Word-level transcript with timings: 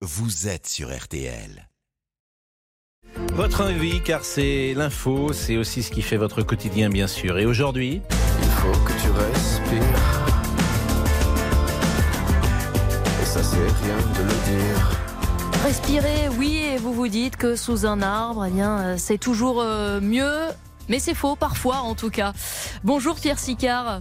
vous 0.00 0.46
êtes 0.46 0.68
sur 0.68 0.96
RTL. 0.96 1.68
Votre 3.32 3.64
envie, 3.64 4.00
car 4.00 4.24
c'est 4.24 4.74
l'info, 4.76 5.32
c'est 5.32 5.56
aussi 5.56 5.82
ce 5.82 5.90
qui 5.90 6.02
fait 6.02 6.16
votre 6.16 6.42
quotidien, 6.42 6.88
bien 6.88 7.08
sûr. 7.08 7.38
Et 7.38 7.46
aujourd'hui 7.46 8.00
Il 8.40 8.48
faut 8.48 8.78
que 8.84 8.92
tu 8.92 9.10
respires. 9.10 9.80
Et 13.20 13.24
ça, 13.24 13.42
c'est 13.42 13.56
rien 13.56 13.96
de 13.96 14.22
le 14.22 14.62
dire. 14.62 14.90
Respirer, 15.64 16.28
oui, 16.38 16.58
et 16.58 16.76
vous 16.76 16.92
vous 16.92 17.08
dites 17.08 17.36
que 17.36 17.56
sous 17.56 17.84
un 17.84 18.00
arbre, 18.00 18.44
eh 18.46 18.50
bien, 18.50 18.78
euh, 18.78 18.94
c'est 18.98 19.18
toujours 19.18 19.60
euh, 19.60 20.00
mieux, 20.00 20.46
mais 20.88 21.00
c'est 21.00 21.14
faux, 21.14 21.34
parfois 21.34 21.78
en 21.78 21.94
tout 21.94 22.10
cas. 22.10 22.32
Bonjour 22.84 23.16
Pierre 23.16 23.38
Sicard. 23.38 24.00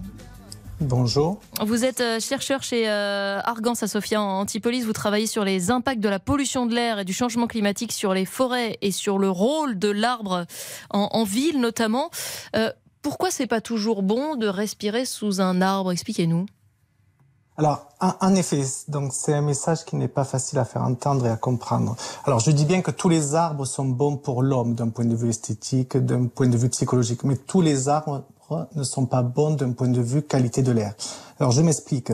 Bonjour. 0.79 1.39
Vous 1.65 1.85
êtes 1.85 2.01
euh, 2.01 2.19
chercheur 2.19 2.61
chez 2.61 2.87
euh, 2.87 3.39
Argance 3.43 3.81
à 3.81 3.87
Sofia 3.87 4.21
en 4.21 4.41
Antipolis. 4.41 4.83
Vous 4.83 4.93
travaillez 4.93 5.25
sur 5.25 5.43
les 5.43 5.71
impacts 5.71 6.01
de 6.01 6.09
la 6.09 6.19
pollution 6.19 6.67
de 6.67 6.75
l'air 6.75 6.99
et 6.99 7.05
du 7.05 7.13
changement 7.13 7.47
climatique 7.47 7.91
sur 7.91 8.13
les 8.13 8.25
forêts 8.25 8.77
et 8.81 8.91
sur 8.91 9.17
le 9.17 9.29
rôle 9.29 9.79
de 9.79 9.89
l'arbre 9.89 10.45
en, 10.91 11.09
en 11.11 11.23
ville 11.23 11.59
notamment. 11.59 12.11
Euh, 12.55 12.71
pourquoi 13.01 13.31
c'est 13.31 13.47
pas 13.47 13.59
toujours 13.59 14.03
bon 14.03 14.35
de 14.35 14.47
respirer 14.47 15.05
sous 15.05 15.41
un 15.41 15.61
arbre? 15.61 15.91
Expliquez-nous. 15.91 16.45
Alors, 17.59 17.87
en, 17.99 18.13
en 18.21 18.35
effet, 18.35 18.61
donc 18.87 19.13
c'est 19.13 19.33
un 19.33 19.41
message 19.41 19.83
qui 19.83 19.95
n'est 19.95 20.07
pas 20.07 20.25
facile 20.25 20.59
à 20.59 20.65
faire 20.65 20.83
entendre 20.83 21.25
et 21.25 21.29
à 21.29 21.37
comprendre. 21.37 21.95
Alors, 22.25 22.39
je 22.39 22.51
dis 22.51 22.65
bien 22.65 22.83
que 22.83 22.91
tous 22.91 23.09
les 23.09 23.33
arbres 23.33 23.65
sont 23.65 23.85
bons 23.85 24.15
pour 24.15 24.43
l'homme 24.43 24.75
d'un 24.75 24.89
point 24.89 25.05
de 25.05 25.15
vue 25.15 25.29
esthétique, 25.29 25.97
d'un 25.97 26.27
point 26.27 26.47
de 26.47 26.55
vue 26.55 26.69
psychologique, 26.69 27.23
mais 27.23 27.35
tous 27.35 27.61
les 27.61 27.89
arbres 27.89 28.25
ne 28.75 28.83
sont 28.83 29.05
pas 29.05 29.21
bons 29.21 29.51
d'un 29.51 29.71
point 29.71 29.87
de 29.87 30.01
vue 30.01 30.21
qualité 30.21 30.61
de 30.61 30.71
l'air. 30.71 30.93
Alors, 31.39 31.51
je 31.51 31.61
m'explique. 31.61 32.11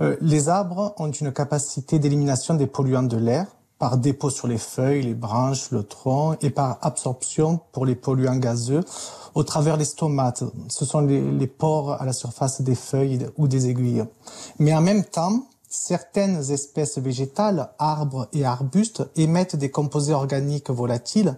Euh, 0.00 0.16
les 0.20 0.48
arbres 0.48 0.94
ont 0.98 1.10
une 1.10 1.32
capacité 1.32 1.98
d'élimination 1.98 2.54
des 2.54 2.66
polluants 2.66 3.02
de 3.02 3.16
l'air 3.16 3.46
par 3.78 3.98
dépôt 3.98 4.30
sur 4.30 4.46
les 4.46 4.58
feuilles, 4.58 5.02
les 5.02 5.14
branches, 5.14 5.72
le 5.72 5.82
tronc 5.82 6.36
et 6.40 6.50
par 6.50 6.78
absorption 6.82 7.60
pour 7.72 7.84
les 7.84 7.96
polluants 7.96 8.36
gazeux 8.36 8.80
au 9.34 9.42
travers 9.42 9.76
des 9.76 9.84
stomates. 9.84 10.44
Ce 10.68 10.84
sont 10.84 11.00
les, 11.00 11.20
les 11.20 11.46
pores 11.48 12.00
à 12.00 12.04
la 12.04 12.12
surface 12.12 12.62
des 12.62 12.76
feuilles 12.76 13.26
ou 13.36 13.48
des 13.48 13.68
aiguilles. 13.68 14.04
Mais 14.60 14.72
en 14.72 14.80
même 14.80 15.04
temps, 15.04 15.46
certaines 15.68 16.52
espèces 16.52 16.98
végétales, 16.98 17.70
arbres 17.78 18.28
et 18.32 18.44
arbustes, 18.44 19.04
émettent 19.16 19.56
des 19.56 19.70
composés 19.70 20.12
organiques 20.12 20.70
volatiles 20.70 21.36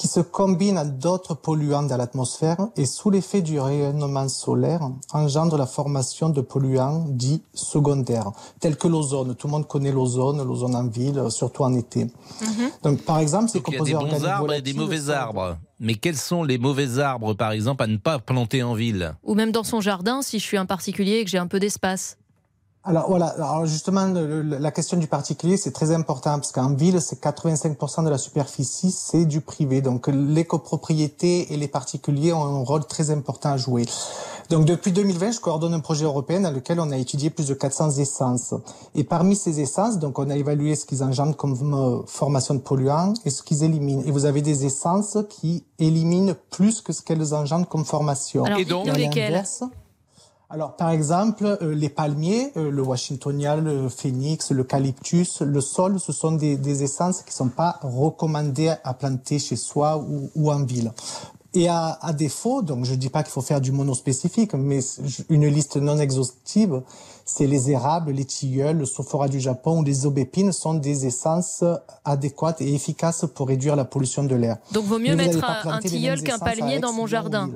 qui 0.00 0.08
se 0.08 0.20
combinent 0.20 0.78
à 0.78 0.86
d'autres 0.86 1.34
polluants 1.34 1.82
dans 1.82 1.98
l'atmosphère 1.98 2.56
et 2.74 2.86
sous 2.86 3.10
l'effet 3.10 3.42
du 3.42 3.60
rayonnement 3.60 4.30
solaire 4.30 4.80
engendrent 5.12 5.58
la 5.58 5.66
formation 5.66 6.30
de 6.30 6.40
polluants 6.40 7.04
dits 7.10 7.42
secondaires, 7.52 8.32
tels 8.60 8.78
que 8.78 8.88
l'ozone. 8.88 9.34
Tout 9.34 9.46
le 9.48 9.50
monde 9.50 9.68
connaît 9.68 9.92
l'ozone, 9.92 10.42
l'ozone 10.42 10.74
en 10.74 10.86
ville, 10.86 11.22
surtout 11.28 11.64
en 11.64 11.74
été. 11.74 12.06
Donc 12.82 13.02
par 13.02 13.18
exemple, 13.18 13.50
ces 13.50 13.58
Donc, 13.58 13.68
Il 13.68 13.74
y 13.74 13.76
a 13.76 13.78
composés 13.78 13.90
des 13.92 13.98
bons 13.98 14.04
organiques 14.06 14.26
arbres 14.28 14.52
et 14.54 14.62
des 14.62 14.72
mauvais 14.72 15.00
sont- 15.00 15.10
arbres. 15.10 15.58
Mais 15.78 15.94
quels 15.96 16.16
sont 16.16 16.44
les 16.44 16.56
mauvais 16.56 16.98
arbres, 16.98 17.34
par 17.34 17.52
exemple, 17.52 17.82
à 17.82 17.86
ne 17.86 17.98
pas 17.98 18.18
planter 18.18 18.62
en 18.62 18.72
ville? 18.72 19.14
Ou 19.22 19.34
même 19.34 19.52
dans 19.52 19.64
son 19.64 19.82
jardin 19.82 20.22
si 20.22 20.38
je 20.38 20.44
suis 20.44 20.56
un 20.56 20.66
particulier 20.66 21.18
et 21.18 21.24
que 21.24 21.30
j'ai 21.30 21.36
un 21.38 21.46
peu 21.46 21.60
d'espace. 21.60 22.16
Alors 22.82 23.10
voilà, 23.10 23.26
alors 23.26 23.66
justement, 23.66 24.06
le- 24.06 24.40
le- 24.40 24.56
la 24.56 24.70
question 24.70 24.96
du 24.96 25.06
particulier, 25.06 25.58
c'est 25.58 25.70
très 25.70 25.90
important 25.94 26.36
parce 26.36 26.50
qu'en 26.50 26.72
ville, 26.72 26.98
c'est 27.02 27.20
85% 27.20 28.02
de 28.02 28.08
la 28.08 28.16
superficie, 28.16 28.90
c'est 28.90 29.26
du 29.26 29.42
privé. 29.42 29.82
Donc 29.82 30.06
les 30.06 30.44
copropriétés 30.46 31.52
et 31.52 31.58
les 31.58 31.68
particuliers 31.68 32.32
ont 32.32 32.42
un 32.42 32.64
rôle 32.64 32.86
très 32.86 33.10
important 33.10 33.50
à 33.52 33.58
jouer. 33.58 33.84
Donc 34.48 34.64
depuis 34.64 34.92
2020, 34.92 35.32
je 35.32 35.40
coordonne 35.40 35.74
un 35.74 35.80
projet 35.80 36.04
européen 36.06 36.40
dans 36.40 36.50
lequel 36.50 36.80
on 36.80 36.90
a 36.90 36.96
étudié 36.96 37.28
plus 37.28 37.46
de 37.46 37.54
400 37.54 37.98
essences. 37.98 38.54
Et 38.94 39.04
parmi 39.04 39.36
ces 39.36 39.60
essences, 39.60 39.98
donc 39.98 40.18
on 40.18 40.30
a 40.30 40.36
évalué 40.36 40.74
ce 40.74 40.86
qu'ils 40.86 41.04
engendrent 41.04 41.36
comme 41.36 41.54
euh, 41.74 42.00
formation 42.06 42.54
de 42.54 42.60
polluants 42.60 43.12
et 43.26 43.30
ce 43.30 43.42
qu'ils 43.42 43.62
éliminent. 43.62 44.02
Et 44.06 44.10
vous 44.10 44.24
avez 44.24 44.40
des 44.40 44.64
essences 44.64 45.18
qui 45.28 45.64
éliminent 45.78 46.34
plus 46.50 46.80
que 46.80 46.94
ce 46.94 47.02
qu'elles 47.02 47.34
engendrent 47.34 47.68
comme 47.68 47.84
formation. 47.84 48.44
Alors 48.44 48.58
Et 48.58 48.64
donc 48.64 48.86
Et 49.18 49.60
alors, 50.52 50.74
par 50.74 50.90
exemple, 50.90 51.58
euh, 51.62 51.74
les 51.76 51.88
palmiers, 51.88 52.50
euh, 52.56 52.72
le 52.72 52.82
washingtonien, 52.82 53.56
le 53.56 53.88
phénix, 53.88 54.50
l'eucalyptus, 54.50 55.42
le 55.42 55.60
sol, 55.60 56.00
ce 56.00 56.12
sont 56.12 56.32
des, 56.32 56.56
des 56.56 56.82
essences 56.82 57.22
qui 57.22 57.32
sont 57.32 57.50
pas 57.50 57.78
recommandées 57.82 58.74
à 58.82 58.94
planter 58.94 59.38
chez 59.38 59.54
soi 59.54 59.98
ou, 59.98 60.28
ou 60.34 60.50
en 60.50 60.64
ville. 60.64 60.90
Et 61.54 61.68
à, 61.68 61.98
à 62.02 62.12
défaut, 62.12 62.62
donc 62.62 62.84
je 62.84 62.94
dis 62.96 63.10
pas 63.10 63.22
qu'il 63.22 63.30
faut 63.32 63.42
faire 63.42 63.60
du 63.60 63.70
monospécifique, 63.70 64.54
mais 64.54 64.80
une 65.28 65.46
liste 65.46 65.76
non 65.76 65.98
exhaustive, 65.98 66.82
c'est 67.24 67.46
les 67.46 67.70
érables, 67.70 68.10
les 68.10 68.24
tilleuls, 68.24 68.78
le 68.78 68.86
sophora 68.86 69.28
du 69.28 69.38
Japon 69.38 69.80
ou 69.80 69.84
les 69.84 70.04
aubépines 70.04 70.50
sont 70.50 70.74
des 70.74 71.06
essences 71.06 71.62
adéquates 72.04 72.60
et 72.60 72.74
efficaces 72.74 73.24
pour 73.34 73.48
réduire 73.48 73.76
la 73.76 73.84
pollution 73.84 74.24
de 74.24 74.34
l'air. 74.34 74.56
Donc 74.72 74.84
vaut 74.84 74.98
mieux 74.98 75.14
Mais 75.14 75.26
mettre 75.26 75.44
un, 75.44 75.78
tilleul 75.78 76.22
qu'un 76.22 76.40
palmier 76.40 76.80
dans 76.80 76.92
mon 76.92 77.06
jardin. 77.06 77.50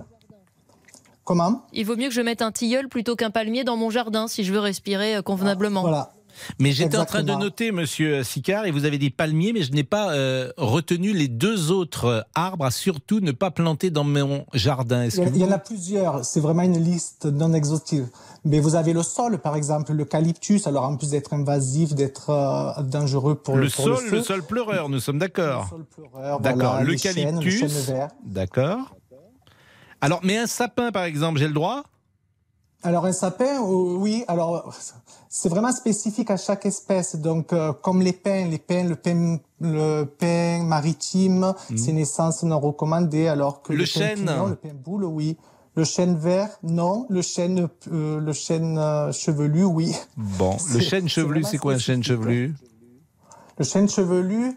Comment 1.24 1.66
Il 1.72 1.86
vaut 1.86 1.96
mieux 1.96 2.08
que 2.08 2.14
je 2.14 2.20
mette 2.20 2.42
un 2.42 2.52
tilleul 2.52 2.88
plutôt 2.88 3.16
qu'un 3.16 3.30
palmier 3.30 3.64
dans 3.64 3.76
mon 3.76 3.90
jardin 3.90 4.28
si 4.28 4.44
je 4.44 4.52
veux 4.52 4.60
respirer 4.60 5.16
euh, 5.16 5.22
convenablement. 5.22 5.82
Voilà. 5.82 6.12
Mais 6.58 6.72
j'étais 6.72 6.96
en 6.96 7.04
train 7.04 7.22
de 7.22 7.32
noter, 7.32 7.72
monsieur 7.72 8.22
Sicard, 8.22 8.66
et 8.66 8.70
vous 8.70 8.84
avez 8.84 8.98
dit 8.98 9.10
palmiers, 9.10 9.52
mais 9.52 9.62
je 9.62 9.72
n'ai 9.72 9.84
pas 9.84 10.12
euh, 10.12 10.52
retenu 10.56 11.12
les 11.12 11.28
deux 11.28 11.70
autres 11.70 12.04
euh, 12.06 12.20
arbres 12.34 12.64
à 12.64 12.70
surtout 12.70 13.20
ne 13.20 13.32
pas 13.32 13.50
planter 13.50 13.90
dans 13.90 14.04
mon 14.04 14.44
jardin. 14.52 15.06
Il 15.06 15.36
y, 15.36 15.44
en 15.44 15.50
a 15.50 15.58
plusieurs, 15.58 16.24
c'est 16.24 16.40
vraiment 16.40 16.62
une 16.62 16.82
liste 16.82 17.26
non 17.26 17.52
exhaustive. 17.52 18.08
Mais 18.44 18.60
vous 18.60 18.74
avez 18.74 18.92
le 18.92 19.02
sol, 19.02 19.38
par 19.38 19.56
exemple, 19.56 19.92
l'eucalyptus. 19.92 20.66
Alors 20.66 20.84
en 20.84 20.96
plus 20.96 21.10
d'être 21.10 21.32
invasif, 21.32 21.94
d'être 21.94 22.30
euh, 22.30 22.82
dangereux 22.82 23.34
pour 23.34 23.56
le 23.56 23.68
pour 23.68 23.84
sol, 23.84 23.96
feu, 23.96 24.16
le 24.16 24.22
sol 24.22 24.42
pleureur, 24.42 24.88
nous 24.88 25.00
sommes 25.00 25.16
le 25.16 25.20
d'accord. 25.20 25.68
sol 25.68 25.84
pleureur, 25.84 26.40
D'accord, 26.40 26.72
voilà, 26.72 26.84
le 26.84 26.92
l'eucalyptus. 26.92 27.90
D'accord. 28.24 28.94
Alors, 30.00 30.20
mais 30.22 30.36
un 30.38 30.46
sapin, 30.46 30.92
par 30.92 31.04
exemple, 31.04 31.38
j'ai 31.38 31.48
le 31.48 31.54
droit? 31.54 31.84
Alors 32.84 33.06
un 33.06 33.12
sapin, 33.12 33.62
euh, 33.62 33.96
oui. 33.96 34.24
Alors 34.28 34.70
c'est 35.30 35.48
vraiment 35.48 35.72
spécifique 35.72 36.30
à 36.30 36.36
chaque 36.36 36.66
espèce. 36.66 37.16
Donc 37.16 37.54
euh, 37.54 37.72
comme 37.72 38.02
les 38.02 38.12
pins, 38.12 38.46
les 38.46 38.58
pins, 38.58 38.84
le 38.84 38.94
pin, 38.94 39.38
le 39.58 40.04
pin 40.04 40.62
maritime, 40.62 41.54
c'est 41.74 41.92
une 41.92 41.98
essence 41.98 42.42
non 42.42 42.60
recommandée. 42.60 43.26
Alors 43.26 43.62
que. 43.62 43.72
Le 43.72 43.78
le, 43.78 43.84
chêne. 43.86 44.26
pin 44.26 44.32
pignon, 44.32 44.46
le 44.48 44.56
pin 44.56 44.74
boule, 44.74 45.04
oui. 45.04 45.38
Le 45.76 45.84
chêne 45.84 46.16
vert, 46.16 46.50
non. 46.62 47.06
Le 47.08 47.20
chêne, 47.22 47.68
euh, 47.90 48.20
le 48.20 48.32
chêne 48.32 48.78
euh, 48.78 49.10
chevelu, 49.12 49.64
oui. 49.64 49.92
Bon, 50.16 50.56
le 50.72 50.80
chêne 50.80 51.08
chevelu, 51.08 51.42
c'est 51.42 51.58
quoi 51.58 51.72
un 51.72 51.78
chêne 51.78 52.02
chevelu? 52.04 52.54
Le 53.58 53.64
chêne 53.64 53.88
chevelu, 53.88 54.56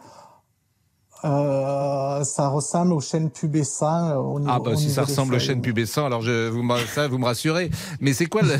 euh, 1.26 2.24
ça 2.24 2.48
ressemble 2.50 2.94
au 2.94 3.02
chêne 3.02 3.30
pubescent. 3.32 4.10
euh, 4.12 4.16
Au 4.16 4.40
niveau, 4.40 4.52
Ah 4.54 4.60
bah 4.60 4.72
au 4.72 4.76
si 4.76 4.90
ça 4.92 5.04
ressemble 5.04 5.34
au 5.34 5.38
feuilles. 5.38 5.48
chêne 5.48 5.62
pubescent, 5.62 6.06
alors 6.06 6.22
je, 6.22 6.48
vous, 6.50 6.64
ça, 6.94 7.08
vous 7.08 7.18
me 7.18 7.26
rassurez. 7.26 7.70
Mais 8.00 8.14
c'est 8.14 8.28
quoi 8.28 8.42
le... 8.44 8.56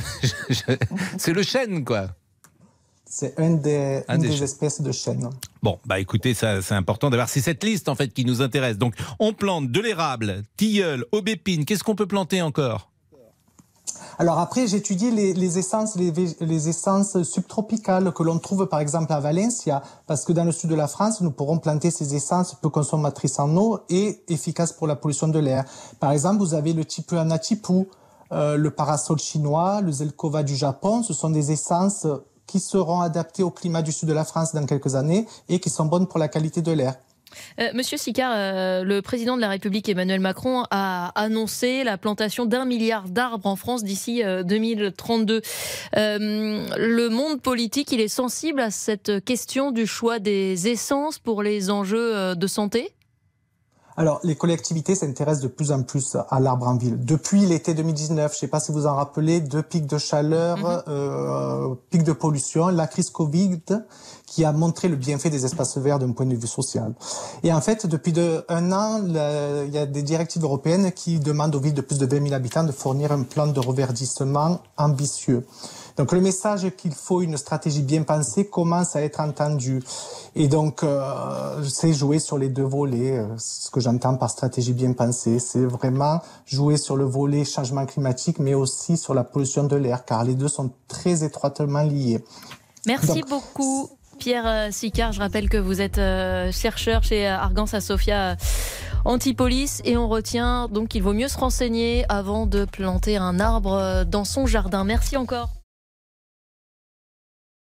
C'est 1.18 1.34
le 1.34 1.44
chêne, 1.44 1.86
quoi. 1.86 2.08
C'est 3.10 3.36
une 3.40 3.62
des, 3.62 4.04
Un 4.10 4.16
une 4.16 4.22
des 4.22 4.28
des 4.30 4.34
chênes. 4.36 4.44
espèces 4.44 4.82
de 4.82 4.92
chêne. 4.92 5.30
Bon, 5.64 5.80
bah 5.86 6.00
écoutez, 6.00 6.34
ça 6.34 6.62
c'est 6.62 6.74
important 6.76 7.10
d'avoir. 7.10 7.30
C'est 7.30 7.40
cette 7.42 7.64
liste 7.64 7.88
en 7.90 7.96
fait 7.96 8.10
qui 8.10 8.26
nous 8.26 8.42
intéresse. 8.42 8.78
Donc, 8.78 8.96
on 9.20 9.32
plante 9.34 9.72
de 9.72 9.80
l'érable, 9.80 10.44
tilleul, 10.58 11.06
aubépine. 11.14 11.64
Qu'est-ce 11.64 11.84
qu'on 11.86 11.96
peut 11.96 12.06
planter 12.06 12.42
encore? 12.42 12.92
Alors 14.20 14.40
après, 14.40 14.66
j'ai 14.66 14.78
étudié 14.78 15.12
les, 15.12 15.34
les 15.34 15.60
essences, 15.60 15.96
les, 15.96 16.12
les 16.12 16.70
essences 16.70 17.22
subtropicales 17.22 18.12
que 18.12 18.24
l'on 18.24 18.40
trouve 18.40 18.66
par 18.66 18.80
exemple 18.80 19.14
à 19.14 19.20
Valencia, 19.20 19.84
parce 20.08 20.26
que 20.26 20.34
dans 20.34 20.44
le 20.44 20.52
sud 20.52 20.72
de 20.72 20.76
la 20.76 20.88
France, 20.88 21.22
nous 21.22 21.30
pourrons 21.30 21.60
planter 21.60 21.92
ces 21.92 22.16
essences 22.16 22.56
peu 22.56 22.70
consommatrices 22.70 23.38
en 23.38 23.56
eau 23.56 23.80
et 23.90 24.24
efficaces 24.28 24.74
pour 24.74 24.88
la 24.88 24.96
pollution 24.96 25.28
de 25.28 25.38
l'air. 25.38 25.66
Par 26.00 26.12
exemple, 26.12 26.40
vous 26.40 26.56
avez 26.56 26.74
le 26.74 26.84
type 26.84 27.14
Anatipu, 27.14 27.88
euh, 28.32 28.58
le 28.58 28.72
parasol 28.72 29.20
chinois, 29.20 29.82
le 29.82 29.92
zelkova 29.92 30.42
du 30.42 30.56
Japon. 30.56 31.04
Ce 31.04 31.14
sont 31.14 31.30
des 31.30 31.52
essences 31.52 32.08
qui 32.48 32.60
seront 32.60 33.02
adaptées 33.02 33.44
au 33.44 33.52
climat 33.52 33.84
du 33.84 33.92
sud 33.92 34.10
de 34.10 34.14
la 34.14 34.26
France 34.26 34.56
dans 34.56 34.66
quelques 34.66 34.96
années 34.96 35.28
et 35.48 35.60
qui 35.60 35.70
sont 35.70 35.86
bonnes 35.86 36.08
pour 36.08 36.18
la 36.18 36.28
qualité 36.28 36.64
de 36.64 36.72
l'air. 36.72 36.96
Euh, 37.60 37.70
Monsieur 37.74 37.98
Sicard, 37.98 38.34
euh, 38.36 38.84
le 38.84 39.02
président 39.02 39.36
de 39.36 39.42
la 39.42 39.50
République 39.50 39.90
Emmanuel 39.90 40.20
Macron 40.20 40.64
a 40.72 41.12
annoncé 41.16 41.84
la 41.84 41.98
plantation 41.98 42.46
d'un 42.46 42.66
milliard 42.66 43.10
d'arbres 43.10 43.48
en 43.48 43.56
France 43.56 43.84
d'ici 43.84 44.24
euh, 44.24 44.44
2032. 44.44 45.42
Euh, 45.96 46.68
le 46.78 47.10
monde 47.10 47.42
politique, 47.42 47.92
il 47.92 48.00
est 48.00 48.08
sensible 48.08 48.60
à 48.60 48.72
cette 48.72 49.24
question 49.24 49.72
du 49.72 49.88
choix 49.88 50.20
des 50.20 50.68
essences 50.68 51.20
pour 51.20 51.44
les 51.44 51.70
enjeux 51.70 52.36
de 52.36 52.48
santé? 52.48 52.92
Alors, 54.00 54.20
les 54.24 54.36
collectivités 54.36 54.94
s'intéressent 54.94 55.42
de 55.42 55.48
plus 55.48 55.72
en 55.72 55.82
plus 55.82 56.16
à 56.30 56.40
l'arbre 56.40 56.68
en 56.68 56.78
ville. 56.78 57.04
Depuis 57.04 57.48
l'été 57.48 57.74
2019, 57.74 58.32
je 58.32 58.38
ne 58.38 58.40
sais 58.42 58.48
pas 58.48 58.60
si 58.60 58.72
vous 58.72 58.86
en 58.86 58.94
rappelez, 58.96 59.40
deux 59.42 59.64
pics 59.64 59.88
de 59.88 59.98
chaleur, 59.98 60.58
Mhm. 60.58 60.84
euh, 60.88 61.74
pics 61.90 62.04
de 62.04 62.14
pollution, 62.14 62.68
la 62.68 62.86
crise 62.86 63.10
Covid, 63.10 63.60
qui 64.28 64.46
a 64.46 64.52
montré 64.52 64.88
le 64.88 64.98
bienfait 64.98 65.32
des 65.32 65.46
espaces 65.46 65.78
verts 65.80 65.98
d'un 65.98 66.12
point 66.12 66.28
de 66.28 66.36
vue 66.36 66.46
social. 66.48 66.94
Et 67.42 67.52
en 67.52 67.60
fait, 67.62 67.88
depuis 67.88 68.12
de, 68.14 68.46
un 68.50 68.72
an, 68.72 69.00
le- 69.00 69.66
il 69.66 69.74
y 69.74 69.80
a 69.80 69.88
des 69.88 70.04
directives 70.04 70.44
européennes 70.44 70.92
qui 70.92 71.18
demandent 71.20 71.56
aux 71.56 71.60
villes 71.60 71.74
de 71.74 71.82
plus 71.82 71.98
de 71.98 72.06
20 72.06 72.22
000 72.22 72.36
habitants 72.36 72.64
de 72.66 72.72
fournir 72.72 73.12
un 73.12 73.24
plan 73.24 73.48
de 73.48 73.60
reverdissement 73.60 74.60
ambitieux. 74.78 75.44
Donc 75.98 76.12
le 76.12 76.22
message 76.22 76.70
qu'il 76.78 76.94
faut 76.94 77.22
une 77.22 77.38
stratégie 77.38 77.82
bien 77.82 78.04
pensée 78.04 78.48
commence 78.48 78.96
à 78.96 79.02
être 79.02 79.20
entendu. 79.20 79.82
Et 80.36 80.48
donc, 80.48 80.84
euh, 80.84 81.64
c'est 81.64 81.92
jouer 81.92 82.20
sur 82.20 82.38
les 82.38 82.50
deux 82.50 82.64
volets. 82.64 83.18
Euh, 83.18 83.26
ce 83.40 83.72
que 83.72 83.80
j'entends 83.80 84.16
par 84.16 84.30
stratégie 84.30 84.74
bien 84.74 84.94
pensée, 84.94 85.40
c'est 85.40 85.66
vraiment 85.66 86.22
jouer 86.46 86.78
sur 86.78 86.96
le 86.98 87.06
volet 87.06 87.44
changement 87.46 87.86
climatique, 87.88 88.38
mais 88.38 88.54
aussi 88.54 88.96
sur 88.96 89.16
la 89.16 89.24
pollution 89.24 89.64
de 89.64 89.76
l'air, 89.76 90.06
car 90.06 90.24
les 90.24 90.36
deux 90.36 90.48
sont 90.48 90.72
très 90.88 91.24
étroitement 91.24 91.82
liés. 91.82 92.24
Merci 92.86 93.24
beaucoup. 93.28 93.90
Pierre 94.20 94.74
Sicard, 94.74 95.14
je 95.14 95.20
rappelle 95.20 95.48
que 95.48 95.58
vous 95.58 95.80
êtes 95.80 96.02
chercheur 96.52 97.04
chez 97.04 97.28
Argance 97.28 97.76
à 97.76 97.82
Sofia 97.82 98.36
Antipolis 99.06 99.82
et 99.86 99.96
on 99.96 100.08
retient 100.08 100.68
donc 100.70 100.88
qu'il 100.88 101.04
vaut 101.04 101.14
mieux 101.14 101.28
se 101.28 101.38
renseigner 101.38 102.04
avant 102.10 102.48
de 102.48 102.66
planter 102.66 103.18
un 103.18 103.40
arbre 103.40 104.06
dans 104.06 104.26
son 104.26 104.48
jardin. 104.48 104.86
Merci 104.86 105.18
encore. 105.18 105.57